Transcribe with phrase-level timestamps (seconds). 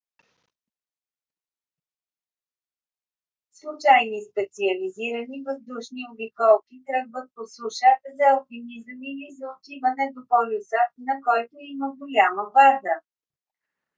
[3.57, 11.13] случайни специализирани въздушни обиколки тръгват по суша за алпинизъм или за отиване до полюса на
[11.25, 12.95] който има голяма база